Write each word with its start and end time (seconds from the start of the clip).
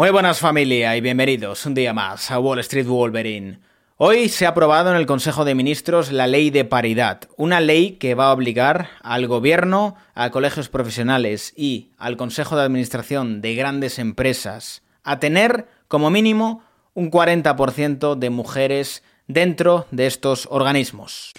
Muy 0.00 0.08
buenas 0.08 0.38
familia 0.38 0.96
y 0.96 1.02
bienvenidos 1.02 1.66
un 1.66 1.74
día 1.74 1.92
más 1.92 2.30
a 2.30 2.38
Wall 2.38 2.60
Street 2.60 2.86
Wolverine. 2.86 3.58
Hoy 3.98 4.30
se 4.30 4.46
ha 4.46 4.48
aprobado 4.48 4.88
en 4.88 4.96
el 4.96 5.04
Consejo 5.04 5.44
de 5.44 5.54
Ministros 5.54 6.10
la 6.10 6.26
ley 6.26 6.48
de 6.48 6.64
paridad, 6.64 7.28
una 7.36 7.60
ley 7.60 7.98
que 7.98 8.14
va 8.14 8.28
a 8.28 8.32
obligar 8.32 8.88
al 9.02 9.26
gobierno, 9.26 9.96
a 10.14 10.30
colegios 10.30 10.70
profesionales 10.70 11.52
y 11.54 11.90
al 11.98 12.16
Consejo 12.16 12.56
de 12.56 12.62
Administración 12.62 13.42
de 13.42 13.54
grandes 13.54 13.98
empresas 13.98 14.80
a 15.04 15.18
tener 15.18 15.66
como 15.86 16.08
mínimo 16.08 16.64
un 16.94 17.10
40% 17.10 18.14
de 18.14 18.30
mujeres 18.30 19.02
dentro 19.26 19.86
de 19.90 20.06
estos 20.06 20.48
organismos. 20.50 21.34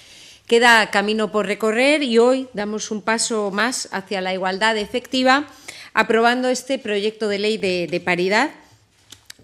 Queda 0.45 0.91
camino 0.91 1.31
por 1.31 1.47
recorrer 1.47 2.03
y 2.03 2.19
hoy 2.19 2.47
damos 2.53 2.91
un 2.91 3.01
paso 3.01 3.49
más 3.49 3.89
hacia 3.91 4.21
la 4.21 4.35
igualdad 4.35 4.77
efectiva 4.77 5.47
aprobando 5.93 6.49
este 6.49 6.79
proyecto 6.79 7.27
de 7.27 7.39
ley 7.39 7.57
de, 7.57 8.01
paridad 8.03 8.51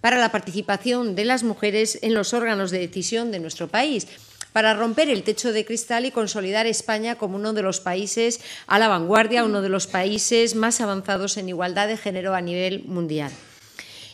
para 0.02 0.18
la 0.18 0.32
participación 0.32 1.16
de 1.16 1.26
las 1.26 1.44
mujeres 1.44 2.00
en 2.02 2.14
los 2.14 2.34
órganos 2.34 2.72
de 2.72 2.80
decisión 2.80 3.32
de 3.32 3.40
nuestro 3.40 3.68
país 3.68 4.08
para 4.54 4.74
romper 4.74 5.10
el 5.10 5.24
techo 5.24 5.52
de 5.52 5.66
cristal 5.66 6.06
y 6.06 6.12
consolidar 6.12 6.66
España 6.66 7.16
como 7.16 7.36
uno 7.36 7.54
de 7.54 7.62
los 7.62 7.80
países 7.80 8.40
a 8.66 8.80
la 8.80 8.88
vanguardia, 8.88 9.44
uno 9.44 9.62
de 9.62 9.70
los 9.70 9.88
países 9.88 10.56
más 10.56 10.82
avanzados 10.82 11.38
en 11.38 11.50
igualdad 11.50 11.88
de 11.88 11.98
género 11.98 12.34
a 12.34 12.42
nivel 12.42 12.84
mundial. 12.86 13.32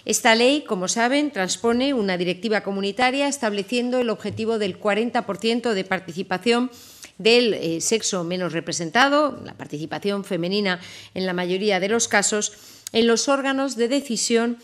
Esta 0.06 0.36
ley, 0.36 0.66
como 0.68 0.90
saben, 0.90 1.32
transpone 1.32 1.94
una 1.94 2.18
directiva 2.18 2.62
comunitaria 2.62 3.30
estableciendo 3.30 4.00
el 4.00 4.10
objetivo 4.10 4.60
del 4.60 4.78
40% 4.78 5.72
de 5.72 5.84
participación 5.86 6.72
del 7.18 7.54
eh, 7.54 7.82
sexo 7.82 8.24
menos 8.24 8.54
representado, 8.54 9.40
la 9.44 9.54
participación 9.54 10.24
femenina 10.24 10.80
en 11.14 11.26
la 11.26 11.34
mayoría 11.34 11.80
de 11.80 11.90
los 11.90 12.08
casos, 12.08 12.54
en 12.92 13.08
los 13.08 13.28
órganos 13.28 13.76
de 13.76 13.88
decisión 13.88 14.58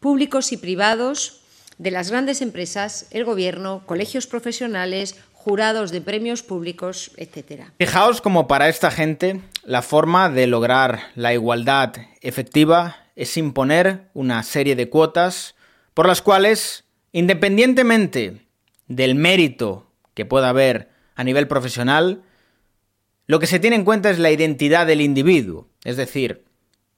públicos 0.00 0.52
y 0.52 0.56
privados 0.56 1.40
de 1.78 1.90
las 1.90 2.10
grandes 2.10 2.40
empresas, 2.42 3.06
el 3.10 3.24
Gobierno, 3.24 3.82
colegios 3.86 4.26
profesionales, 4.26 5.16
jurados 5.32 5.90
de 5.90 6.00
premios 6.00 6.42
públicos, 6.42 7.10
etc. 7.16 7.64
Fijaos 7.78 8.20
como 8.20 8.48
para 8.48 8.68
esta 8.68 8.90
gente 8.90 9.42
la 9.64 9.82
forma 9.82 10.30
de 10.30 10.46
lograr 10.46 11.10
la 11.14 11.34
igualdad 11.34 11.94
efectiva 12.22 12.96
es 13.16 13.36
imponer 13.36 14.08
una 14.14 14.42
serie 14.42 14.76
de 14.76 14.88
cuotas 14.88 15.54
por 15.92 16.06
las 16.06 16.22
cuales, 16.22 16.84
independientemente 17.12 18.46
del 18.88 19.14
mérito 19.14 19.90
que 20.14 20.24
pueda 20.24 20.48
haber 20.48 20.93
a 21.14 21.24
nivel 21.24 21.48
profesional, 21.48 22.22
lo 23.26 23.38
que 23.38 23.46
se 23.46 23.58
tiene 23.58 23.76
en 23.76 23.84
cuenta 23.84 24.10
es 24.10 24.18
la 24.18 24.30
identidad 24.30 24.86
del 24.86 25.00
individuo. 25.00 25.68
Es 25.84 25.96
decir, 25.96 26.44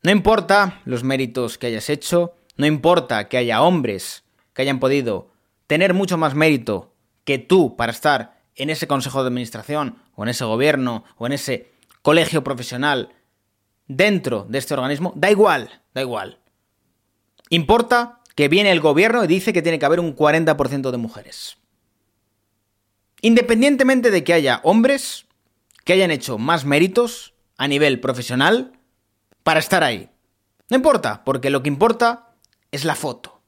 no 0.03 0.11
importa 0.11 0.81
los 0.84 1.05
méritos 1.05 1.58
que 1.58 1.69
hayas 1.69 1.91
hecho, 1.91 2.34
no 2.56 2.67
importa 2.67 3.28
que 3.28 3.36
haya 3.39 3.62
hombres 3.62 4.25
que 4.53 4.62
hayan 4.62 4.81
podido 4.81 5.31
tener 5.67 5.92
mucho 5.95 6.17
más 6.17 6.34
mérito 6.34 6.95
que 7.25 7.39
tú 7.39 7.77
para 7.77 7.92
estar 7.92 8.41
en 8.55 8.70
ese 8.70 8.86
consejo 8.86 9.23
de 9.23 9.28
administración 9.28 9.98
o 10.14 10.23
en 10.23 10.30
ese 10.30 10.45
gobierno 10.45 11.05
o 11.17 11.27
en 11.27 11.33
ese 11.33 11.73
colegio 12.03 12.42
profesional 12.42 13.11
dentro 13.86 14.47
de 14.48 14.58
este 14.58 14.75
organismo, 14.75 15.12
da 15.14 15.30
igual, 15.30 15.83
da 15.92 16.01
igual. 16.01 16.39
Importa 17.51 18.20
que 18.34 18.48
viene 18.48 18.73
el 18.73 18.80
gobierno 18.80 19.25
y 19.25 19.27
dice 19.27 19.53
que 19.53 19.62
tiene 19.62 19.78
que 19.78 19.86
haber 19.86 20.01
un 20.01 20.17
40% 20.17 20.91
de 20.91 20.97
mujeres. 20.97 21.58
Independientemente 23.20 24.11
de 24.11 24.25
que 24.25 24.33
haya 24.33 24.61
hombres 24.62 25.27
que 25.84 25.92
hayan 25.92 26.11
hecho 26.11 26.36
más 26.36 26.64
méritos 26.64 27.34
a 27.56 27.69
nivel 27.69 28.00
profesional 28.00 28.73
para 29.45 29.61
estar 29.61 29.84
ahí. 29.84 30.11
No 30.69 30.77
importa, 30.77 31.23
porque 31.23 31.48
lo 31.48 31.62
que 31.62 31.69
importa 31.69 32.34
es 32.73 32.84
la 32.84 32.97
foto, 32.97 33.41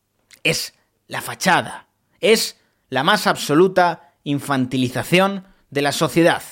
es 0.44 0.74
la 1.08 1.20
fachada, 1.20 1.88
es 2.20 2.56
la 2.90 3.02
más 3.02 3.26
absoluta 3.26 4.14
infantilización 4.22 5.48
de 5.70 5.82
la 5.82 5.90
sociedad. 5.90 6.42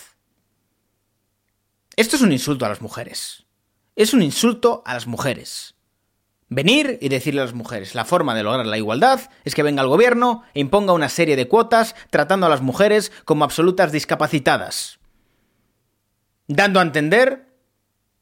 Esto 1.94 2.16
es 2.16 2.22
un 2.22 2.32
insulto 2.32 2.66
a 2.66 2.68
las 2.68 2.82
mujeres. 2.82 3.46
Es 3.94 4.12
un 4.12 4.22
insulto 4.22 4.82
a 4.84 4.94
las 4.94 5.06
mujeres. 5.06 5.75
Venir 6.48 6.98
y 7.00 7.08
decirle 7.08 7.40
a 7.40 7.44
las 7.44 7.54
mujeres, 7.54 7.96
la 7.96 8.04
forma 8.04 8.34
de 8.34 8.44
lograr 8.44 8.66
la 8.66 8.78
igualdad 8.78 9.20
es 9.44 9.54
que 9.54 9.64
venga 9.64 9.82
el 9.82 9.88
gobierno 9.88 10.44
e 10.54 10.60
imponga 10.60 10.92
una 10.92 11.08
serie 11.08 11.34
de 11.34 11.48
cuotas 11.48 11.96
tratando 12.10 12.46
a 12.46 12.48
las 12.48 12.62
mujeres 12.62 13.10
como 13.24 13.42
absolutas 13.42 13.90
discapacitadas. 13.90 15.00
Dando 16.46 16.78
a 16.78 16.84
entender 16.84 17.48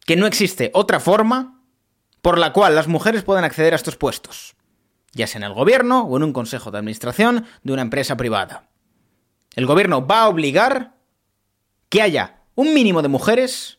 que 0.07 0.17
no 0.17 0.27
existe 0.27 0.71
otra 0.73 1.01
forma 1.01 1.61
por 2.23 2.39
la 2.39 2.55
cual 2.55 2.75
las 2.75 2.89
mujeres 2.89 3.25
puedan 3.25 3.45
acceder 3.45 3.75
a 3.75 3.77
estos 3.77 3.97
puestos, 3.97 4.57
ya 5.13 5.27
sea 5.27 5.41
en 5.41 5.45
el 5.45 5.53
gobierno 5.53 6.05
o 6.05 6.17
en 6.17 6.23
un 6.23 6.33
consejo 6.33 6.71
de 6.71 6.79
administración 6.79 7.45
de 7.63 7.73
una 7.75 7.83
empresa 7.83 8.17
privada. 8.17 8.71
El 9.55 9.67
gobierno 9.67 10.07
va 10.07 10.23
a 10.23 10.29
obligar 10.29 10.95
que 11.91 12.01
haya 12.01 12.41
un 12.55 12.73
mínimo 12.73 13.03
de 13.03 13.09
mujeres 13.09 13.79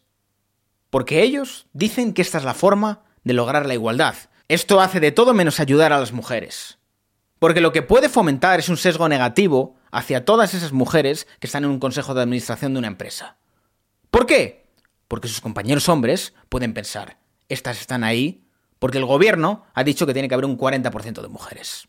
porque 0.92 1.24
ellos 1.24 1.66
dicen 1.74 2.14
que 2.14 2.22
esta 2.22 2.38
es 2.38 2.44
la 2.44 2.54
forma 2.54 3.02
de 3.24 3.34
lograr 3.34 3.66
la 3.66 3.74
igualdad, 3.74 4.16
esto 4.48 4.82
hace 4.82 5.00
de 5.00 5.12
todo 5.12 5.34
menos 5.34 5.60
ayudar 5.60 5.94
a 5.94 6.00
las 6.00 6.12
mujeres. 6.12 6.78
Porque 7.40 7.62
lo 7.62 7.72
que 7.72 7.82
puede 7.82 8.10
fomentar 8.10 8.60
es 8.60 8.70
un 8.70 8.78
sesgo 8.78 9.10
negativo 9.10 9.76
hacia 9.92 10.26
todas 10.26 10.54
esas 10.54 10.72
mujeres 10.72 11.28
que 11.40 11.48
están 11.48 11.64
en 11.64 11.72
un 11.72 11.80
consejo 11.80 12.14
de 12.14 12.22
administración 12.22 12.74
de 12.74 12.80
una 12.80 12.88
empresa. 12.88 13.38
¿Por 14.12 14.26
qué? 14.26 14.70
Porque 15.08 15.28
sus 15.28 15.42
compañeros 15.42 15.90
hombres 15.90 16.34
pueden 16.50 16.74
pensar, 16.74 17.18
estas 17.50 17.82
están 17.82 18.04
ahí 18.04 18.46
porque 18.80 18.98
el 18.98 19.06
gobierno 19.06 19.66
ha 19.74 19.84
dicho 19.84 20.06
que 20.06 20.14
tiene 20.14 20.28
que 20.28 20.36
haber 20.36 20.46
un 20.46 20.58
40% 20.58 21.22
de 21.22 21.28
mujeres. 21.28 21.88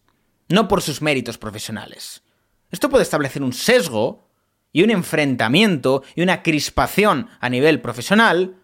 No 0.49 0.69
por 0.69 0.83
sus 0.83 1.03
méritos 1.03 1.39
profesionales. 1.39 2.23
Esto 2.71 2.89
puede 2.89 3.03
establecer 3.03 3.43
un 3.43 3.53
sesgo 3.53 4.29
y 4.73 4.83
un 4.83 4.91
enfrentamiento 4.91 6.03
y 6.15 6.23
una 6.23 6.43
crispación 6.43 7.29
a 7.41 7.49
nivel 7.49 7.81
profesional 7.81 8.57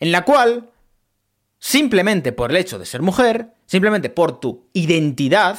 en 0.00 0.12
la 0.12 0.24
cual 0.24 0.70
simplemente 1.58 2.32
por 2.32 2.50
el 2.50 2.56
hecho 2.56 2.78
de 2.78 2.86
ser 2.86 3.02
mujer, 3.02 3.54
simplemente 3.66 4.10
por 4.10 4.40
tu 4.40 4.68
identidad, 4.72 5.58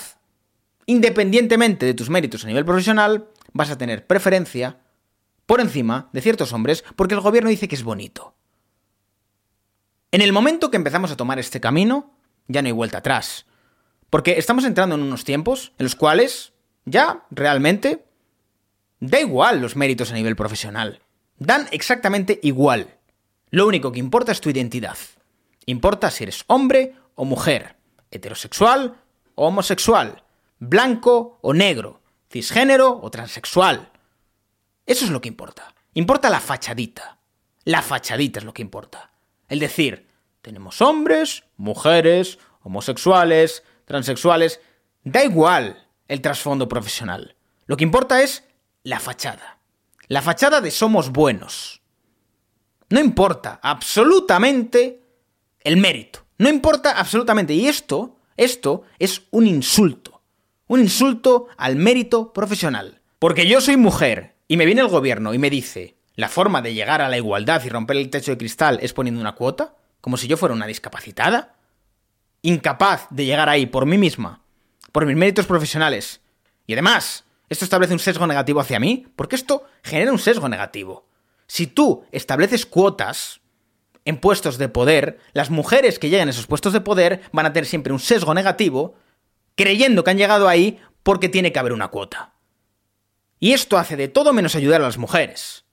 independientemente 0.86 1.86
de 1.86 1.94
tus 1.94 2.10
méritos 2.10 2.44
a 2.44 2.48
nivel 2.48 2.66
profesional, 2.66 3.30
vas 3.54 3.70
a 3.70 3.78
tener 3.78 4.08
preferencia 4.08 4.80
por 5.46 5.62
encima 5.62 6.10
de 6.14 6.22
ciertos 6.22 6.54
hombres 6.54 6.84
porque 6.96 7.16
el 7.16 7.22
gobierno 7.22 7.50
dice 7.50 7.68
que 7.68 7.76
es 7.76 7.84
bonito. 7.84 8.36
En 10.12 10.22
el 10.22 10.34
momento 10.34 10.72
que 10.72 10.78
empezamos 10.78 11.12
a 11.12 11.18
tomar 11.18 11.38
este 11.38 11.60
camino, 11.60 12.14
ya 12.48 12.62
no 12.62 12.68
hay 12.68 12.72
vuelta 12.72 13.00
atrás. 13.00 13.46
Porque 14.10 14.40
estamos 14.40 14.66
entrando 14.66 14.96
en 14.96 15.02
unos 15.02 15.24
tiempos 15.24 15.74
en 15.78 15.86
los 15.86 15.96
cuales 15.96 16.54
ya 16.86 17.26
realmente 17.30 18.06
da 19.00 19.20
igual 19.20 19.62
los 19.62 19.76
méritos 19.76 20.12
a 20.12 20.16
nivel 20.16 20.36
profesional. 20.36 21.02
Dan 21.38 21.68
exactamente 21.72 22.40
igual. 22.42 22.98
Lo 23.52 23.68
único 23.68 23.92
que 23.92 24.00
importa 24.00 24.32
es 24.32 24.42
tu 24.42 24.50
identidad. 24.50 24.98
Importa 25.70 26.10
si 26.10 26.24
eres 26.24 26.46
hombre 26.48 26.96
o 27.14 27.26
mujer, 27.26 27.76
heterosexual 28.10 29.04
o 29.36 29.46
homosexual, 29.46 30.24
blanco 30.58 31.38
o 31.44 31.54
negro, 31.54 32.02
cisgénero 32.28 33.00
o 33.00 33.12
transexual. 33.12 33.92
Eso 34.88 35.06
es 35.06 35.12
lo 35.12 35.22
que 35.22 35.28
importa. 35.28 35.76
Importa 35.94 36.32
la 36.32 36.40
fachadita. 36.40 37.20
La 37.66 37.84
fachadita 37.84 38.40
es 38.40 38.46
lo 38.46 38.54
que 38.56 38.64
importa. 38.64 39.12
El 39.48 39.60
decir, 39.60 40.08
tenemos 40.42 40.82
hombres, 40.82 41.44
mujeres, 41.56 42.40
homosexuales, 42.64 43.62
transexuales, 43.86 44.62
da 45.04 45.24
igual 45.24 45.88
el 46.08 46.22
trasfondo 46.22 46.68
profesional. 46.68 47.36
Lo 47.68 47.78
que 47.78 47.84
importa 47.84 48.24
es 48.24 48.44
la 48.82 49.00
fachada. 49.00 49.60
La 50.08 50.24
fachada 50.24 50.62
de 50.62 50.72
somos 50.72 51.12
buenos. 51.12 51.84
No 52.90 53.00
importa 53.00 53.60
absolutamente 53.62 55.09
el 55.64 55.78
mérito. 55.78 56.26
No 56.38 56.50
importa 56.50 56.98
absolutamente. 56.98 57.54
Y 57.54 57.68
esto, 57.68 58.18
esto 58.38 58.84
es 58.98 59.24
un 59.32 59.48
insulto. 59.48 60.22
Un 60.68 60.82
insulto 60.82 61.48
al 61.58 61.76
mérito 61.76 62.32
profesional. 62.34 63.02
Porque 63.20 63.48
yo 63.48 63.60
soy 63.60 63.76
mujer 63.76 64.36
y 64.48 64.58
me 64.58 64.66
viene 64.66 64.82
el 64.82 64.88
gobierno 64.88 65.34
y 65.34 65.38
me 65.38 65.50
dice, 65.50 65.98
la 66.16 66.30
forma 66.30 66.62
de 66.62 66.74
llegar 66.74 67.02
a 67.02 67.10
la 67.10 67.18
igualdad 67.18 67.64
y 67.64 67.70
romper 67.70 67.98
el 67.98 68.10
techo 68.10 68.32
de 68.32 68.38
cristal 68.38 68.80
es 68.82 68.94
poniendo 68.94 69.22
una 69.22 69.36
cuota, 69.36 69.76
como 70.02 70.18
si 70.18 70.28
yo 70.28 70.38
fuera 70.38 70.56
una 70.56 70.68
discapacitada, 70.68 71.56
incapaz 72.42 73.08
de 73.10 73.26
llegar 73.26 73.50
ahí 73.50 73.66
por 73.66 73.86
mí 73.86 73.98
misma, 73.98 74.42
por 74.92 75.06
mis 75.06 75.18
méritos 75.18 75.46
profesionales. 75.46 76.22
Y 76.66 76.74
además, 76.74 77.26
esto 77.50 77.66
establece 77.66 77.94
un 77.94 78.00
sesgo 78.00 78.28
negativo 78.28 78.60
hacia 78.60 78.80
mí, 78.80 79.08
porque 79.16 79.36
esto 79.36 79.64
genera 79.84 80.12
un 80.12 80.20
sesgo 80.20 80.48
negativo. 80.48 81.08
Si 81.48 81.68
tú 81.68 82.06
estableces 82.12 82.66
cuotas, 82.66 83.39
en 84.10 84.18
puestos 84.18 84.58
de 84.58 84.70
poder, 84.70 85.20
las 85.34 85.52
mujeres 85.52 86.00
que 86.00 86.10
llegan 86.10 86.28
a 86.28 86.32
esos 86.32 86.48
puestos 86.48 86.74
de 86.74 86.82
poder 86.82 87.22
van 87.32 87.46
a 87.46 87.54
tener 87.54 87.68
siempre 87.68 87.94
un 87.94 88.00
sesgo 88.00 88.34
negativo, 88.34 88.96
creyendo 89.56 90.04
que 90.04 90.10
han 90.10 90.18
llegado 90.18 90.50
ahí 90.50 90.80
porque 91.04 91.30
tiene 91.30 91.52
que 91.52 91.60
haber 91.60 91.74
una 91.74 91.90
cuota. 91.90 92.34
Y 93.40 93.54
esto 93.54 93.78
hace 93.78 93.96
de 93.98 94.08
todo 94.08 94.34
menos 94.34 94.56
ayudar 94.56 94.82
a 94.82 94.86
las 94.86 94.98
mujeres. 94.98 95.64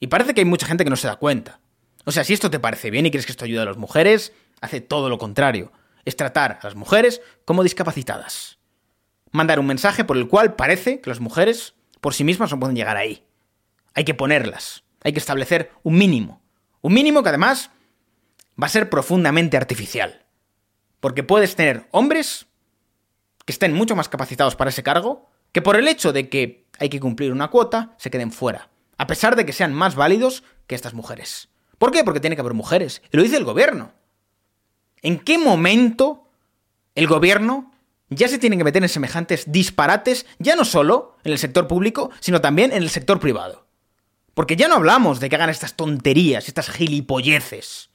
Y 0.00 0.08
parece 0.08 0.34
que 0.34 0.42
hay 0.42 0.44
mucha 0.44 0.66
gente 0.66 0.84
que 0.84 0.90
no 0.90 0.96
se 0.96 1.08
da 1.08 1.16
cuenta. 1.16 1.60
O 2.04 2.12
sea, 2.12 2.24
si 2.24 2.34
esto 2.34 2.50
te 2.50 2.60
parece 2.60 2.90
bien 2.90 3.06
y 3.06 3.10
crees 3.10 3.24
que 3.24 3.32
esto 3.32 3.46
ayuda 3.46 3.62
a 3.62 3.64
las 3.66 3.78
mujeres, 3.78 4.34
hace 4.60 4.82
todo 4.82 5.08
lo 5.08 5.16
contrario. 5.16 5.72
es 6.04 6.14
tratar 6.14 6.58
a 6.60 6.64
las 6.64 6.74
mujeres 6.74 7.22
como 7.46 7.62
discapacitadas. 7.62 8.58
Mandar 9.30 9.60
un 9.60 9.66
mensaje 9.66 10.04
por 10.04 10.18
el 10.18 10.28
cual 10.28 10.56
parece 10.56 11.00
que 11.00 11.08
las 11.08 11.20
mujeres 11.20 11.74
por 12.02 12.12
sí 12.12 12.22
mismas 12.22 12.50
no 12.50 12.60
pueden 12.60 12.76
llegar 12.76 12.98
ahí. 12.98 13.24
Hay 13.94 14.04
que 14.04 14.14
ponerlas, 14.14 14.84
hay 15.02 15.12
que 15.14 15.18
establecer 15.18 15.70
un 15.82 15.96
mínimo. 15.96 16.42
Un 16.82 16.92
mínimo 16.94 17.22
que 17.22 17.30
además 17.30 17.70
va 18.60 18.66
a 18.66 18.70
ser 18.70 18.90
profundamente 18.90 19.56
artificial. 19.56 20.24
Porque 21.00 21.22
puedes 21.22 21.54
tener 21.54 21.88
hombres 21.92 22.46
que 23.44 23.52
estén 23.52 23.72
mucho 23.72 23.96
más 23.96 24.08
capacitados 24.08 24.56
para 24.56 24.70
ese 24.70 24.82
cargo, 24.82 25.30
que 25.52 25.62
por 25.62 25.76
el 25.76 25.88
hecho 25.88 26.12
de 26.12 26.28
que 26.28 26.66
hay 26.78 26.88
que 26.88 27.00
cumplir 27.00 27.32
una 27.32 27.48
cuota, 27.48 27.94
se 27.98 28.10
queden 28.10 28.32
fuera, 28.32 28.70
a 28.98 29.06
pesar 29.06 29.36
de 29.36 29.46
que 29.46 29.52
sean 29.52 29.72
más 29.72 29.94
válidos 29.94 30.42
que 30.66 30.74
estas 30.74 30.94
mujeres. 30.94 31.48
¿Por 31.78 31.92
qué? 31.92 32.04
Porque 32.04 32.20
tiene 32.20 32.36
que 32.36 32.40
haber 32.40 32.54
mujeres. 32.54 33.02
Y 33.12 33.16
lo 33.16 33.22
dice 33.22 33.36
el 33.36 33.44
gobierno. 33.44 33.92
¿En 35.00 35.18
qué 35.20 35.38
momento 35.38 36.28
el 36.94 37.06
gobierno 37.06 37.72
ya 38.10 38.26
se 38.26 38.38
tiene 38.38 38.58
que 38.58 38.64
meter 38.64 38.82
en 38.82 38.88
semejantes 38.88 39.44
disparates, 39.50 40.26
ya 40.38 40.56
no 40.56 40.64
solo 40.64 41.16
en 41.22 41.32
el 41.32 41.38
sector 41.38 41.68
público, 41.68 42.10
sino 42.20 42.40
también 42.40 42.72
en 42.72 42.82
el 42.82 42.90
sector 42.90 43.20
privado? 43.20 43.66
Porque 44.34 44.56
ya 44.56 44.68
no 44.68 44.74
hablamos 44.74 45.20
de 45.20 45.28
que 45.28 45.36
hagan 45.36 45.50
estas 45.50 45.74
tonterías, 45.74 46.48
estas 46.48 46.68
gilipolleces 46.68 47.87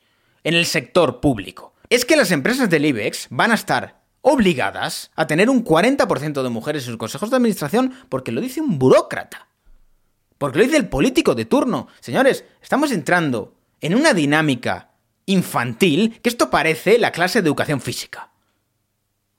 en 0.43 0.53
el 0.55 0.65
sector 0.65 1.19
público. 1.19 1.73
Es 1.89 2.05
que 2.05 2.15
las 2.15 2.31
empresas 2.31 2.69
del 2.69 2.85
IBEX 2.85 3.27
van 3.29 3.51
a 3.51 3.55
estar 3.55 4.03
obligadas 4.21 5.11
a 5.15 5.27
tener 5.27 5.49
un 5.49 5.63
40% 5.63 6.43
de 6.43 6.49
mujeres 6.49 6.83
en 6.83 6.91
sus 6.91 6.97
consejos 6.97 7.29
de 7.29 7.35
administración 7.35 7.93
porque 8.09 8.31
lo 8.31 8.41
dice 8.41 8.61
un 8.61 8.79
burócrata. 8.79 9.47
Porque 10.37 10.57
lo 10.57 10.63
dice 10.63 10.77
el 10.77 10.89
político 10.89 11.35
de 11.35 11.45
turno. 11.45 11.87
Señores, 11.99 12.45
estamos 12.61 12.91
entrando 12.91 13.55
en 13.81 13.95
una 13.95 14.13
dinámica 14.13 14.91
infantil 15.25 16.19
que 16.21 16.29
esto 16.29 16.49
parece 16.49 16.97
la 16.99 17.11
clase 17.11 17.41
de 17.41 17.47
educación 17.47 17.81
física. 17.81 18.31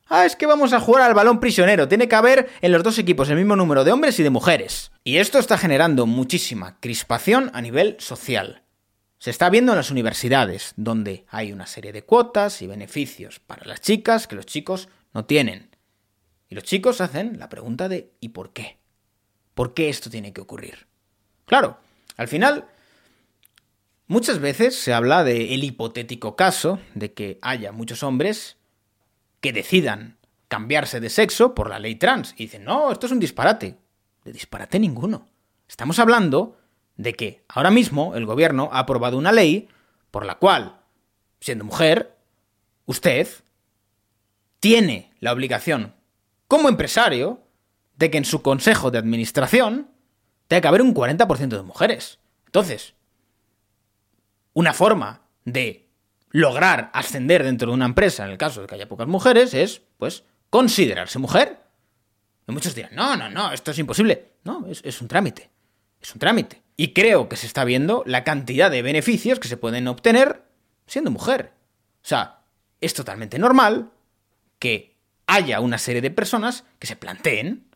Ah, 0.07 0.27
es 0.27 0.37
que 0.37 0.47
vamos 0.47 0.73
a 0.75 0.81
jugar 0.81 1.03
al 1.03 1.15
balón 1.15 1.41
prisionero. 1.41 1.89
Tiene 1.89 2.09
que 2.09 2.15
haber 2.15 2.51
en 2.61 2.73
los 2.73 2.83
dos 2.83 2.99
equipos 2.99 3.31
el 3.31 3.37
mismo 3.37 3.57
número 3.57 3.85
de 3.85 3.93
hombres 3.93 4.21
y 4.21 4.23
de 4.23 4.31
mujeres. 4.31 4.93
Y 5.03 5.17
esto 5.17 5.39
está 5.39 5.57
generando 5.57 6.07
muchísima 6.07 6.79
crispación 6.79 7.51
a 7.55 7.63
nivel 7.63 7.97
social. 7.99 8.64
Se 9.25 9.31
está 9.31 9.49
viendo 9.49 9.73
en 9.73 9.79
las 9.79 9.91
universidades, 9.91 10.75
donde 10.77 11.25
hay 11.31 11.51
una 11.51 11.67
serie 11.67 11.95
de 11.95 12.05
cuotas 12.05 12.61
y 12.61 12.67
beneficios 12.67 13.41
para 13.41 13.65
las 13.65 13.81
chicas 13.81 14.27
que 14.27 14.37
los 14.37 14.45
chicos 14.45 14.91
no 15.15 15.25
tienen. 15.25 15.71
Y 16.51 16.55
los 16.55 16.65
chicos 16.65 17.01
hacen 17.01 17.39
la 17.39 17.49
pregunta 17.49 17.89
de 17.89 18.13
¿y 18.21 18.29
por 18.29 18.53
qué? 18.53 18.77
¿Por 19.55 19.73
qué 19.73 19.89
esto 19.89 20.11
tiene 20.11 20.35
que 20.35 20.43
ocurrir? 20.43 20.87
Claro, 21.47 21.79
al 22.19 22.29
final 22.29 22.67
Muchas 24.09 24.41
veces 24.41 24.79
se 24.79 24.93
habla 24.93 25.25
del 25.25 25.65
hipotético 25.65 26.37
caso 26.37 26.79
de 26.95 27.15
que 27.15 27.39
haya 27.41 27.73
muchos 27.73 28.03
hombres 28.03 28.59
que 29.41 29.55
decidan 29.55 30.19
cambiarse 30.49 31.01
de 31.01 31.09
sexo 31.09 31.55
por 31.55 31.71
la 31.71 31.79
ley 31.79 31.95
trans 31.95 32.35
y 32.37 32.45
dicen, 32.45 32.65
no, 32.65 32.93
esto 32.93 33.07
es 33.07 33.13
un 33.13 33.21
disparate. 33.21 33.79
De 34.23 34.33
disparate 34.35 34.79
ninguno. 34.79 35.27
Estamos 35.67 35.99
hablando 35.99 36.59
de 36.97 37.15
que 37.15 37.45
ahora 37.49 37.71
mismo 37.71 38.15
el 38.15 38.27
gobierno 38.27 38.69
ha 38.73 38.81
aprobado 38.81 39.19
una 39.19 39.33
ley 39.33 39.69
por 40.11 40.25
la 40.25 40.37
cual, 40.37 40.81
siendo 41.41 41.65
mujer, 41.65 42.17
usted 42.87 43.29
tiene 44.61 45.13
la 45.21 45.33
obligación, 45.33 45.95
como 46.47 46.69
empresario, 46.69 47.41
de 47.97 48.11
que 48.11 48.19
en 48.19 48.25
su 48.25 48.43
consejo 48.43 48.91
de 48.91 48.99
administración 48.99 49.91
tenga 50.49 50.63
que 50.63 50.69
haber 50.69 50.83
un 50.83 50.95
40% 50.95 51.49
de 51.49 51.63
mujeres. 51.63 52.19
Entonces, 52.47 52.95
una 54.53 54.73
forma 54.73 55.23
de 55.45 55.89
lograr 56.31 56.91
ascender 56.93 57.45
dentro 57.45 57.69
de 57.69 57.75
una 57.75 57.85
empresa, 57.85 58.25
en 58.25 58.31
el 58.31 58.39
caso 58.39 58.61
de 58.61 58.67
que 58.67 58.75
haya 58.75 58.89
pocas 58.89 59.07
mujeres, 59.07 59.55
es, 59.55 59.83
pues, 59.99 60.25
considerarse 60.51 61.19
mujer. 61.19 61.61
Y 62.49 62.53
muchos 62.53 62.75
dirán, 62.75 62.95
no, 62.95 63.17
no, 63.17 63.29
no, 63.29 63.53
esto 63.53 63.71
es 63.71 63.79
imposible. 63.79 64.33
No, 64.45 64.67
es, 64.67 64.81
es 64.85 65.01
un 65.01 65.09
trámite. 65.09 65.51
Es 66.01 66.13
un 66.13 66.19
trámite. 66.19 66.64
Y 66.77 66.93
creo 66.93 67.29
que 67.29 67.37
se 67.37 67.47
está 67.47 67.65
viendo 67.65 68.03
la 68.07 68.25
cantidad 68.25 68.71
de 68.71 68.83
beneficios 68.83 69.39
que 69.39 69.49
se 69.49 69.57
pueden 69.57 69.87
obtener 69.87 70.43
siendo 70.87 71.11
mujer. 71.11 71.53
O 72.03 72.07
sea, 72.07 72.43
es 72.81 72.95
totalmente 72.95 73.39
normal 73.39 73.91
que 74.59 74.97
haya 75.27 75.61
una 75.61 75.79
serie 75.79 76.03
de 76.03 76.11
personas 76.11 76.65
que 76.79 76.87
se 76.87 76.97
planteen, 76.97 77.69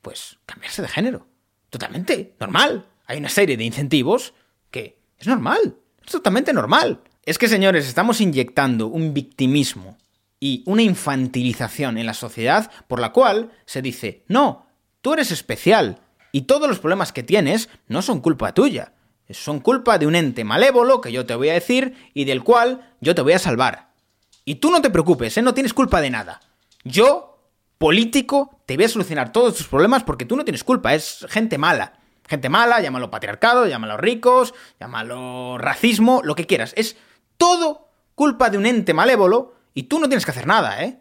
pues, 0.00 0.38
cambiarse 0.46 0.82
de 0.82 0.88
género. 0.88 1.26
Totalmente 1.68 2.34
normal. 2.40 2.86
Hay 3.06 3.18
una 3.18 3.28
serie 3.28 3.56
de 3.56 3.64
incentivos 3.64 4.34
que 4.70 4.98
es 5.18 5.26
normal. 5.26 5.76
Es 6.04 6.12
totalmente 6.12 6.52
normal. 6.52 7.02
Es 7.24 7.38
que, 7.38 7.48
señores, 7.48 7.86
estamos 7.86 8.20
inyectando 8.20 8.86
un 8.86 9.12
victimismo 9.12 9.98
y 10.38 10.62
una 10.66 10.82
infantilización 10.82 11.98
en 11.98 12.06
la 12.06 12.14
sociedad 12.14 12.70
por 12.88 12.98
la 12.98 13.12
cual 13.12 13.52
se 13.66 13.82
dice, 13.82 14.24
no, 14.26 14.66
tú 15.02 15.12
eres 15.12 15.30
especial 15.30 16.00
y 16.32 16.42
todos 16.42 16.68
los 16.68 16.78
problemas 16.78 17.12
que 17.12 17.22
tienes 17.22 17.68
no 17.88 18.02
son 18.02 18.20
culpa 18.20 18.54
tuya, 18.54 18.92
son 19.30 19.60
culpa 19.60 19.98
de 19.98 20.06
un 20.06 20.16
ente 20.16 20.44
malévolo 20.44 21.00
que 21.00 21.12
yo 21.12 21.26
te 21.26 21.34
voy 21.34 21.50
a 21.50 21.54
decir 21.54 22.10
y 22.14 22.24
del 22.24 22.42
cual 22.42 22.94
yo 23.00 23.14
te 23.14 23.22
voy 23.22 23.32
a 23.32 23.38
salvar. 23.38 23.90
Y 24.44 24.56
tú 24.56 24.70
no 24.70 24.82
te 24.82 24.90
preocupes, 24.90 25.36
¿eh? 25.36 25.42
no 25.42 25.54
tienes 25.54 25.74
culpa 25.74 26.00
de 26.00 26.10
nada. 26.10 26.40
Yo, 26.84 27.38
político, 27.78 28.62
te 28.66 28.76
voy 28.76 28.86
a 28.86 28.88
solucionar 28.88 29.32
todos 29.32 29.56
tus 29.56 29.68
problemas 29.68 30.02
porque 30.02 30.24
tú 30.24 30.36
no 30.36 30.44
tienes 30.44 30.64
culpa, 30.64 30.94
es 30.94 31.26
gente 31.28 31.58
mala. 31.58 31.94
Gente 32.28 32.48
mala, 32.48 32.80
llámalo 32.80 33.10
patriarcado, 33.10 33.66
llámalo 33.66 33.96
ricos, 33.96 34.54
llámalo 34.78 35.58
racismo, 35.58 36.20
lo 36.24 36.36
que 36.36 36.46
quieras. 36.46 36.72
Es 36.76 36.96
todo 37.36 37.88
culpa 38.14 38.50
de 38.50 38.58
un 38.58 38.66
ente 38.66 38.94
malévolo 38.94 39.54
y 39.74 39.84
tú 39.84 39.98
no 39.98 40.08
tienes 40.08 40.24
que 40.24 40.30
hacer 40.30 40.46
nada, 40.46 40.84
¿eh? 40.84 41.00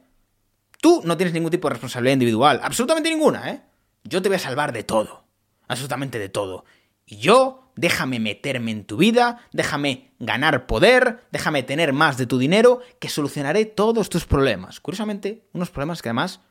Tú 0.81 1.01
no 1.03 1.17
tienes 1.17 1.33
ningún 1.33 1.51
tipo 1.51 1.67
de 1.67 1.73
responsabilidad 1.73 2.13
individual, 2.13 2.61
absolutamente 2.63 3.09
ninguna, 3.09 3.51
¿eh? 3.51 3.61
Yo 4.09 4.21
te 4.21 4.29
voy 4.29 4.37
a 4.37 4.39
salvar 4.39 4.73
de 4.73 4.83
todo, 4.83 5.23
absolutamente 5.67 6.17
de 6.17 6.29
todo. 6.29 6.65
Y 7.05 7.17
yo, 7.17 7.71
déjame 7.75 8.19
meterme 8.19 8.71
en 8.71 8.83
tu 8.83 8.97
vida, 8.97 9.47
déjame 9.53 10.11
ganar 10.19 10.65
poder, 10.65 11.21
déjame 11.31 11.63
tener 11.63 11.93
más 11.93 12.17
de 12.17 12.25
tu 12.25 12.39
dinero, 12.39 12.81
que 12.99 13.09
solucionaré 13.09 13.65
todos 13.65 14.09
tus 14.09 14.25
problemas. 14.25 14.79
Curiosamente, 14.79 15.47
unos 15.53 15.69
problemas 15.69 16.01
que 16.01 16.09
además 16.09 16.41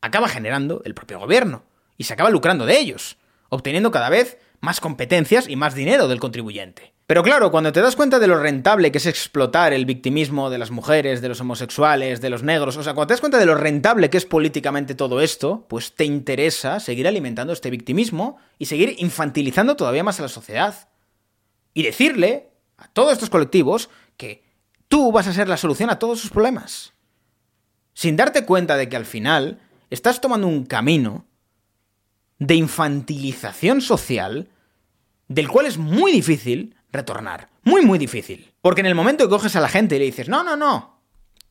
acaba 0.00 0.28
generando 0.28 0.82
el 0.84 0.94
propio 0.94 1.18
gobierno 1.18 1.64
y 1.96 2.04
se 2.04 2.12
acaba 2.12 2.30
lucrando 2.30 2.64
de 2.64 2.78
ellos 2.78 3.18
obteniendo 3.48 3.90
cada 3.90 4.08
vez 4.08 4.38
más 4.60 4.80
competencias 4.80 5.48
y 5.48 5.56
más 5.56 5.74
dinero 5.74 6.08
del 6.08 6.20
contribuyente. 6.20 6.94
Pero 7.10 7.24
claro, 7.24 7.50
cuando 7.50 7.72
te 7.72 7.80
das 7.80 7.96
cuenta 7.96 8.20
de 8.20 8.28
lo 8.28 8.38
rentable 8.38 8.92
que 8.92 8.98
es 8.98 9.06
explotar 9.06 9.72
el 9.72 9.84
victimismo 9.84 10.48
de 10.48 10.58
las 10.58 10.70
mujeres, 10.70 11.20
de 11.20 11.28
los 11.28 11.40
homosexuales, 11.40 12.20
de 12.20 12.30
los 12.30 12.44
negros, 12.44 12.76
o 12.76 12.84
sea, 12.84 12.94
cuando 12.94 13.08
te 13.08 13.14
das 13.14 13.20
cuenta 13.20 13.38
de 13.38 13.46
lo 13.46 13.56
rentable 13.56 14.10
que 14.10 14.16
es 14.16 14.26
políticamente 14.26 14.94
todo 14.94 15.20
esto, 15.20 15.66
pues 15.68 15.96
te 15.96 16.04
interesa 16.04 16.78
seguir 16.78 17.08
alimentando 17.08 17.52
este 17.52 17.68
victimismo 17.68 18.36
y 18.60 18.66
seguir 18.66 18.94
infantilizando 18.98 19.74
todavía 19.74 20.04
más 20.04 20.20
a 20.20 20.22
la 20.22 20.28
sociedad. 20.28 20.88
Y 21.74 21.82
decirle 21.82 22.50
a 22.76 22.86
todos 22.86 23.14
estos 23.14 23.28
colectivos 23.28 23.90
que 24.16 24.44
tú 24.86 25.10
vas 25.10 25.26
a 25.26 25.32
ser 25.32 25.48
la 25.48 25.56
solución 25.56 25.90
a 25.90 25.98
todos 25.98 26.20
sus 26.20 26.30
problemas. 26.30 26.92
Sin 27.92 28.14
darte 28.14 28.44
cuenta 28.44 28.76
de 28.76 28.88
que 28.88 28.96
al 28.96 29.04
final 29.04 29.58
estás 29.90 30.20
tomando 30.20 30.46
un 30.46 30.64
camino 30.64 31.26
de 32.38 32.54
infantilización 32.54 33.80
social 33.80 34.48
del 35.26 35.48
cual 35.48 35.66
es 35.66 35.76
muy 35.76 36.12
difícil 36.12 36.76
retornar. 36.92 37.48
Muy, 37.62 37.84
muy 37.84 37.98
difícil. 37.98 38.52
Porque 38.60 38.80
en 38.80 38.86
el 38.86 38.94
momento 38.94 39.24
que 39.24 39.30
coges 39.30 39.56
a 39.56 39.60
la 39.60 39.68
gente 39.68 39.96
y 39.96 39.98
le 39.98 40.04
dices, 40.06 40.28
no, 40.28 40.42
no, 40.42 40.56
no, 40.56 41.00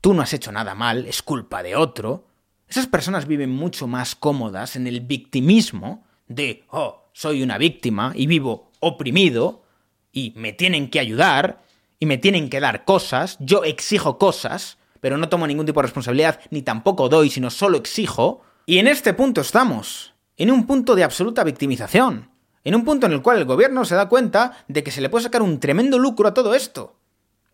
tú 0.01 0.13
no 0.13 0.21
has 0.21 0.33
hecho 0.33 0.51
nada 0.51 0.75
mal, 0.75 1.05
es 1.05 1.21
culpa 1.21 1.63
de 1.63 1.75
otro, 1.75 2.27
esas 2.67 2.87
personas 2.87 3.27
viven 3.27 3.49
mucho 3.49 3.87
más 3.87 4.15
cómodas 4.15 4.75
en 4.75 4.85
el 4.85 5.01
victimismo 5.01 6.05
de, 6.27 6.65
oh, 6.69 7.09
soy 7.13 7.41
una 7.41 7.57
víctima 7.57 8.13
y 8.15 8.27
vivo 8.27 8.71
oprimido 8.79 9.63
y 10.11 10.33
me 10.35 10.53
tienen 10.53 10.89
que 10.89 10.99
ayudar 10.99 11.63
y 11.99 12.05
me 12.05 12.17
tienen 12.17 12.49
que 12.49 12.59
dar 12.59 12.85
cosas, 12.85 13.37
yo 13.39 13.63
exijo 13.63 14.17
cosas, 14.17 14.77
pero 15.01 15.17
no 15.17 15.29
tomo 15.29 15.47
ningún 15.47 15.65
tipo 15.65 15.81
de 15.81 15.87
responsabilidad 15.87 16.39
ni 16.51 16.61
tampoco 16.61 17.09
doy, 17.09 17.29
sino 17.29 17.49
solo 17.49 17.77
exijo. 17.77 18.41
Y 18.65 18.77
en 18.77 18.87
este 18.87 19.13
punto 19.13 19.41
estamos 19.41 20.13
en 20.37 20.51
un 20.51 20.65
punto 20.65 20.95
de 20.95 21.03
absoluta 21.03 21.43
victimización, 21.43 22.29
en 22.69 22.75
un 22.75 22.85
punto 22.85 23.07
en 23.07 23.13
el 23.13 23.23
cual 23.23 23.39
el 23.39 23.45
gobierno 23.45 23.83
se 23.83 23.95
da 23.95 24.07
cuenta 24.07 24.63
de 24.67 24.83
que 24.83 24.91
se 24.91 25.01
le 25.01 25.09
puede 25.09 25.23
sacar 25.23 25.41
un 25.41 25.59
tremendo 25.59 25.97
lucro 25.97 26.27
a 26.27 26.35
todo 26.35 26.53
esto. 26.53 26.99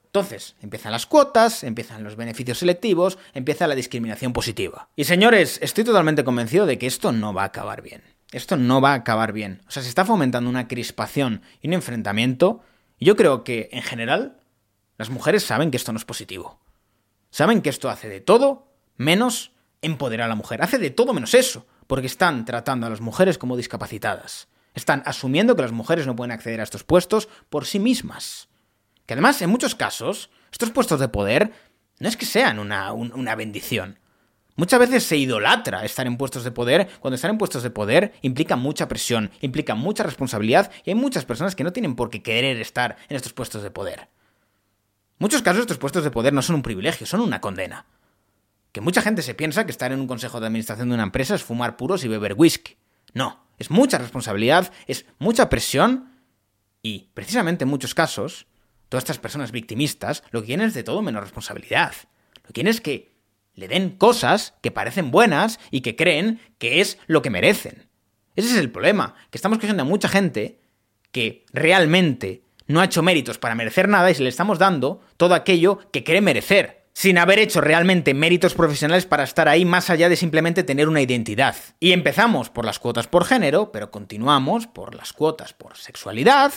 Entonces, 0.07 0.57
empiezan 0.61 0.91
las 0.91 1.05
cuotas, 1.05 1.63
empiezan 1.63 2.03
los 2.03 2.17
beneficios 2.17 2.57
selectivos, 2.57 3.17
empieza 3.33 3.65
la 3.65 3.75
discriminación 3.75 4.33
positiva. 4.33 4.89
Y 4.93 5.05
señores, 5.05 5.57
estoy 5.61 5.85
totalmente 5.85 6.25
convencido 6.25 6.65
de 6.65 6.77
que 6.77 6.85
esto 6.85 7.13
no 7.13 7.33
va 7.33 7.43
a 7.43 7.45
acabar 7.45 7.81
bien. 7.81 8.03
Esto 8.33 8.57
no 8.57 8.81
va 8.81 8.91
a 8.91 8.95
acabar 8.95 9.31
bien. 9.31 9.61
O 9.69 9.71
sea, 9.71 9.83
se 9.83 9.87
está 9.89 10.03
fomentando 10.03 10.49
una 10.49 10.67
crispación 10.67 11.43
y 11.61 11.69
un 11.69 11.75
enfrentamiento. 11.75 12.61
Y 12.99 13.05
yo 13.05 13.15
creo 13.15 13.45
que, 13.45 13.69
en 13.71 13.83
general, 13.83 14.41
las 14.97 15.09
mujeres 15.09 15.43
saben 15.43 15.71
que 15.71 15.77
esto 15.77 15.93
no 15.93 15.97
es 15.97 16.05
positivo. 16.05 16.59
Saben 17.29 17.61
que 17.61 17.69
esto 17.69 17.89
hace 17.89 18.09
de 18.09 18.19
todo 18.19 18.67
menos 18.97 19.53
empoderar 19.81 20.25
a 20.25 20.29
la 20.29 20.35
mujer. 20.35 20.61
Hace 20.61 20.77
de 20.77 20.89
todo 20.89 21.13
menos 21.13 21.33
eso 21.33 21.65
porque 21.87 22.07
están 22.07 22.43
tratando 22.43 22.85
a 22.87 22.89
las 22.89 22.99
mujeres 22.99 23.37
como 23.37 23.55
discapacitadas. 23.55 24.49
Están 24.75 25.01
asumiendo 25.05 25.55
que 25.55 25.63
las 25.63 25.71
mujeres 25.71 26.05
no 26.05 26.15
pueden 26.15 26.31
acceder 26.31 26.59
a 26.59 26.63
estos 26.63 26.83
puestos 26.83 27.27
por 27.49 27.65
sí 27.65 27.79
mismas. 27.79 28.49
Que 29.05 29.13
además, 29.13 29.41
en 29.41 29.49
muchos 29.49 29.73
casos, 29.73 30.29
estos 30.51 30.69
puestos 30.69 30.99
de 30.99 31.07
poder 31.07 31.51
no 31.99 32.09
es 32.09 32.17
que 32.17 32.25
sean 32.25 32.59
una, 32.59 32.91
una 32.93 33.35
bendición. 33.35 33.99
Muchas 34.57 34.79
veces 34.79 35.03
se 35.03 35.17
idolatra 35.17 35.83
estar 35.83 36.07
en 36.07 36.17
puestos 36.17 36.43
de 36.45 36.51
poder, 36.51 36.87
cuando 36.99 37.15
estar 37.15 37.29
en 37.29 37.37
puestos 37.37 37.63
de 37.63 37.69
poder 37.69 38.13
implica 38.21 38.55
mucha 38.55 38.87
presión, 38.87 39.31
implica 39.41 39.75
mucha 39.75 40.03
responsabilidad 40.03 40.71
y 40.85 40.91
hay 40.91 40.95
muchas 40.95 41.25
personas 41.25 41.55
que 41.55 41.63
no 41.65 41.73
tienen 41.73 41.95
por 41.95 42.09
qué 42.09 42.23
querer 42.23 42.57
estar 42.61 42.95
en 43.09 43.17
estos 43.17 43.33
puestos 43.33 43.63
de 43.63 43.71
poder. 43.71 43.99
En 43.99 44.07
muchos 45.19 45.41
casos 45.41 45.61
estos 45.61 45.77
puestos 45.77 46.05
de 46.05 46.11
poder 46.11 46.31
no 46.31 46.41
son 46.41 46.55
un 46.55 46.61
privilegio, 46.61 47.05
son 47.05 47.19
una 47.19 47.41
condena. 47.41 47.85
Que 48.71 48.81
mucha 48.81 49.01
gente 49.01 49.21
se 49.21 49.35
piensa 49.35 49.65
que 49.65 49.71
estar 49.71 49.91
en 49.91 49.99
un 49.99 50.07
consejo 50.07 50.39
de 50.39 50.47
administración 50.47 50.89
de 50.89 50.95
una 50.95 51.03
empresa 51.03 51.35
es 51.35 51.43
fumar 51.43 51.75
puros 51.75 52.03
y 52.05 52.07
beber 52.07 52.33
whisky. 52.33 52.77
No, 53.15 53.47
es 53.57 53.71
mucha 53.71 53.97
responsabilidad, 53.97 54.71
es 54.85 55.05
mucha 55.17 55.49
presión 55.49 56.11
y, 56.83 57.09
precisamente 57.15 57.63
en 57.63 57.69
muchos 57.69 57.95
casos, 57.95 58.45
todas 58.89 59.05
estas 59.05 59.17
personas 59.17 59.51
victimistas 59.51 60.21
lo 60.31 60.41
que 60.41 60.47
quieren 60.47 60.67
es 60.67 60.73
de 60.75 60.83
todo 60.83 61.01
menos 61.01 61.23
responsabilidad. 61.23 61.93
Lo 62.35 62.47
que 62.47 62.53
quieren 62.53 62.69
es 62.69 62.81
que 62.81 63.15
le 63.53 63.69
den 63.69 63.91
cosas 63.91 64.53
que 64.61 64.69
parecen 64.69 65.11
buenas 65.11 65.59
y 65.71 65.79
que 65.79 65.95
creen 65.95 66.41
que 66.59 66.81
es 66.81 66.99
lo 67.07 67.21
que 67.21 67.29
merecen. 67.29 67.89
Ese 68.35 68.51
es 68.51 68.57
el 68.57 68.69
problema, 68.69 69.15
que 69.31 69.37
estamos 69.37 69.59
cogiendo 69.59 69.83
a 69.83 69.85
mucha 69.85 70.09
gente 70.09 70.59
que 71.13 71.45
realmente 71.53 72.43
no 72.67 72.81
ha 72.81 72.85
hecho 72.85 73.01
méritos 73.01 73.37
para 73.37 73.55
merecer 73.55 73.87
nada 73.87 74.11
y 74.11 74.15
se 74.15 74.23
le 74.23 74.29
estamos 74.29 74.59
dando 74.59 75.01
todo 75.15 75.35
aquello 75.35 75.89
que 75.91 76.03
cree 76.03 76.19
merecer, 76.19 76.84
sin 76.95 77.17
haber 77.17 77.39
hecho 77.39 77.59
realmente 77.59 78.13
méritos 78.13 78.53
profesionales 78.53 79.05
para 79.05 79.25
estar 79.25 79.49
ahí 79.49 79.65
más 79.65 79.89
allá 79.89 80.07
de 80.07 80.15
simplemente 80.15 80.63
tener 80.63 80.87
una 80.87 81.01
identidad. 81.01 81.53
Y 81.81 81.91
empezamos 81.91 82.49
por 82.49 82.63
las 82.63 82.79
cuotas 82.79 83.07
por 83.07 83.25
género, 83.25 83.73
pero 83.73 83.91
continuamos 83.91 84.67
por 84.67 84.95
las 84.95 85.11
cuotas 85.11 85.51
por 85.51 85.75
sexualidad, 85.75 86.53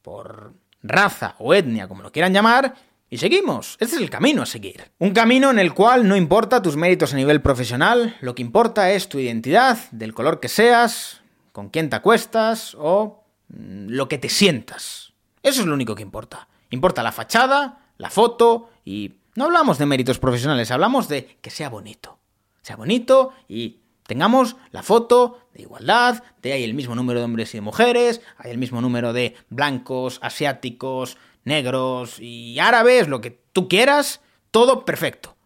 por 0.00 0.54
raza 0.82 1.36
o 1.38 1.52
etnia, 1.52 1.88
como 1.88 2.02
lo 2.02 2.10
quieran 2.10 2.32
llamar, 2.32 2.74
y 3.10 3.18
seguimos. 3.18 3.76
Este 3.80 3.96
es 3.96 4.00
el 4.00 4.08
camino 4.08 4.40
a 4.40 4.46
seguir. 4.46 4.90
Un 4.98 5.10
camino 5.10 5.50
en 5.50 5.58
el 5.58 5.74
cual 5.74 6.08
no 6.08 6.16
importa 6.16 6.62
tus 6.62 6.76
méritos 6.76 7.12
a 7.12 7.16
nivel 7.16 7.42
profesional, 7.42 8.16
lo 8.22 8.34
que 8.34 8.40
importa 8.40 8.92
es 8.92 9.10
tu 9.10 9.18
identidad, 9.18 9.78
del 9.90 10.14
color 10.14 10.40
que 10.40 10.48
seas, 10.48 11.20
con 11.52 11.68
quién 11.68 11.90
te 11.90 11.96
acuestas 11.96 12.74
o 12.78 13.24
mm, 13.48 13.88
lo 13.88 14.08
que 14.08 14.16
te 14.16 14.30
sientas. 14.30 15.12
Eso 15.42 15.60
es 15.60 15.66
lo 15.66 15.74
único 15.74 15.94
que 15.94 16.02
importa. 16.02 16.48
Importa 16.70 17.02
la 17.02 17.12
fachada, 17.12 17.90
la 17.98 18.08
foto 18.08 18.70
y 18.86 19.16
no 19.34 19.44
hablamos 19.44 19.78
de 19.78 19.86
méritos 19.86 20.18
profesionales, 20.18 20.70
hablamos 20.70 21.08
de 21.08 21.38
que 21.40 21.50
sea 21.50 21.68
bonito. 21.68 22.18
Sea 22.62 22.76
bonito 22.76 23.32
y 23.48 23.80
tengamos 24.06 24.56
la 24.70 24.82
foto 24.82 25.48
de 25.54 25.62
igualdad, 25.62 26.22
de 26.42 26.52
hay 26.52 26.64
el 26.64 26.74
mismo 26.74 26.94
número 26.94 27.18
de 27.18 27.24
hombres 27.24 27.54
y 27.54 27.58
de 27.58 27.62
mujeres, 27.62 28.20
hay 28.36 28.50
el 28.50 28.58
mismo 28.58 28.80
número 28.80 29.12
de 29.12 29.34
blancos, 29.48 30.18
asiáticos, 30.22 31.16
negros 31.44 32.20
y 32.20 32.58
árabes, 32.58 33.08
lo 33.08 33.20
que 33.20 33.30
tú 33.52 33.68
quieras, 33.68 34.20
todo 34.50 34.84
perfecto. 34.84 35.36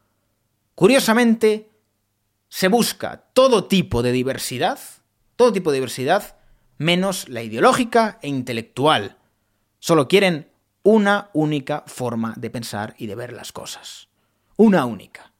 Curiosamente, 0.74 1.70
se 2.48 2.68
busca 2.68 3.24
todo 3.32 3.64
tipo 3.64 4.02
de 4.02 4.12
diversidad, 4.12 4.78
todo 5.36 5.52
tipo 5.52 5.70
de 5.70 5.76
diversidad, 5.76 6.36
menos 6.78 7.28
la 7.28 7.42
ideológica 7.42 8.18
e 8.22 8.28
intelectual. 8.28 9.16
Solo 9.78 10.08
quieren 10.08 10.50
una 10.86 11.30
única 11.32 11.82
forma 11.88 12.32
de 12.36 12.48
pensar 12.48 12.94
y 12.96 13.08
de 13.08 13.16
ver 13.16 13.32
las 13.32 13.50
cosas. 13.50 14.08
Una 14.54 14.84
única. 14.84 15.32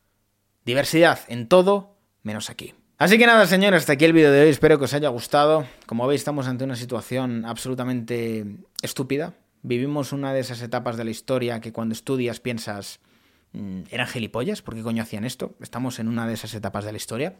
Diversidad 0.65 1.21
en 1.29 1.47
todo, 1.47 1.95
menos 2.25 2.50
aquí. 2.50 2.75
Así 2.99 3.17
que 3.17 3.29
nada, 3.29 3.47
señores, 3.47 3.83
hasta 3.83 3.93
aquí 3.93 4.07
el 4.07 4.12
vídeo 4.12 4.33
de 4.33 4.41
hoy. 4.41 4.49
Espero 4.49 4.76
que 4.76 4.87
os 4.87 4.95
haya 4.95 5.09
gustado. 5.09 5.65
Como 5.87 6.05
veis, 6.09 6.23
estamos 6.23 6.49
ante 6.49 6.65
una 6.65 6.75
situación 6.75 7.45
absolutamente 7.45 8.45
estúpida. 8.83 9.35
Vivimos 9.62 10.12
una 10.12 10.33
de 10.33 10.41
esas 10.41 10.61
etapas 10.62 10.97
de 10.97 11.05
la 11.05 11.12
historia 11.12 11.61
que 11.61 11.73
cuando 11.73 11.93
estudias 11.93 12.41
piensas, 12.41 12.99
mm, 13.53 13.83
¿eran 13.93 14.09
gilipollas? 14.09 14.62
¿Por 14.62 14.75
qué 14.75 14.83
coño 14.83 15.05
hacían 15.05 15.25
esto? 15.25 15.55
Estamos 15.61 16.00
en 16.00 16.09
una 16.09 16.26
de 16.26 16.35
esas 16.35 16.55
etapas 16.55 16.85
de 16.85 16.91
la 16.91 16.99
historia, 16.99 17.37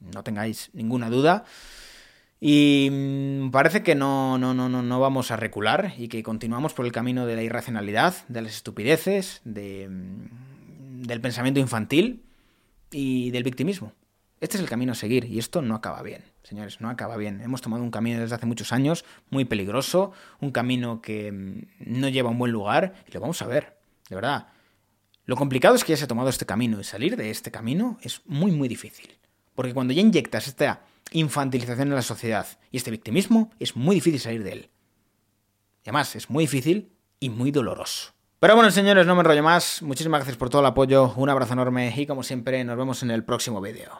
no 0.00 0.24
tengáis 0.24 0.70
ninguna 0.72 1.10
duda. 1.10 1.44
Y 2.40 2.88
mm, 2.90 3.50
parece 3.50 3.82
que 3.82 3.94
no, 3.94 4.38
no, 4.38 4.54
no, 4.54 4.68
no, 4.68 5.00
vamos 5.00 5.30
a 5.30 5.36
recular 5.36 5.92
y 5.98 6.08
que 6.08 6.22
continuamos 6.22 6.72
por 6.72 6.86
el 6.86 6.92
camino 6.92 7.26
de 7.26 7.36
la 7.36 7.42
irracionalidad, 7.42 8.14
de 8.28 8.40
las 8.40 8.56
estupideces, 8.56 9.42
de, 9.44 9.88
mm, 9.88 11.02
del 11.02 11.20
pensamiento 11.20 11.60
infantil 11.60 12.24
y 12.90 13.30
del 13.30 13.42
victimismo. 13.42 13.92
Este 14.40 14.56
es 14.56 14.62
el 14.62 14.70
camino 14.70 14.92
a 14.92 14.94
seguir 14.94 15.26
y 15.26 15.38
esto 15.38 15.60
no 15.60 15.74
acaba 15.74 16.02
bien, 16.02 16.22
señores, 16.42 16.80
no 16.80 16.88
acaba 16.88 17.18
bien. 17.18 17.42
Hemos 17.42 17.60
tomado 17.60 17.82
un 17.82 17.90
camino 17.90 18.20
desde 18.20 18.34
hace 18.34 18.46
muchos 18.46 18.72
años 18.72 19.04
muy 19.28 19.44
peligroso, 19.44 20.12
un 20.40 20.50
camino 20.50 21.02
que 21.02 21.30
mm, 21.30 21.66
no 21.80 22.08
lleva 22.08 22.30
a 22.30 22.32
un 22.32 22.38
buen 22.38 22.52
lugar 22.52 22.94
y 23.06 23.12
lo 23.12 23.20
vamos 23.20 23.42
a 23.42 23.46
ver, 23.46 23.76
de 24.08 24.14
verdad. 24.16 24.48
Lo 25.26 25.36
complicado 25.36 25.74
es 25.74 25.84
que 25.84 25.92
ya 25.92 25.98
se 25.98 26.04
ha 26.04 26.08
tomado 26.08 26.30
este 26.30 26.46
camino 26.46 26.80
y 26.80 26.84
salir 26.84 27.16
de 27.16 27.28
este 27.30 27.50
camino 27.50 27.98
es 28.00 28.22
muy 28.24 28.50
muy 28.50 28.66
difícil. 28.66 29.18
Porque 29.54 29.74
cuando 29.74 29.92
ya 29.92 30.00
inyectas 30.00 30.48
esta 30.48 30.80
infantilización 31.12 31.88
en 31.88 31.94
la 31.94 32.02
sociedad 32.02 32.46
y 32.70 32.76
este 32.76 32.90
victimismo, 32.90 33.50
es 33.58 33.76
muy 33.76 33.96
difícil 33.96 34.20
salir 34.20 34.44
de 34.44 34.52
él. 34.52 34.70
Y 35.84 35.88
además, 35.88 36.14
es 36.16 36.30
muy 36.30 36.44
difícil 36.44 36.92
y 37.18 37.30
muy 37.30 37.50
doloroso. 37.50 38.12
Pero 38.38 38.54
bueno, 38.54 38.70
señores, 38.70 39.06
no 39.06 39.14
me 39.14 39.20
enrollo 39.20 39.42
más. 39.42 39.82
Muchísimas 39.82 40.20
gracias 40.20 40.38
por 40.38 40.48
todo 40.48 40.62
el 40.62 40.66
apoyo, 40.66 41.12
un 41.16 41.28
abrazo 41.28 41.52
enorme 41.52 41.92
y 41.94 42.06
como 42.06 42.22
siempre 42.22 42.64
nos 42.64 42.76
vemos 42.76 43.02
en 43.02 43.10
el 43.10 43.22
próximo 43.24 43.60
vídeo. 43.60 43.90